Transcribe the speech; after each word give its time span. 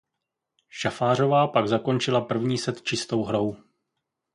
Šafářová 0.69 1.47
pak 1.47 1.67
zakončila 1.67 2.21
první 2.21 2.57
set 2.57 2.81
čistou 2.81 3.23
hrou. 3.23 3.55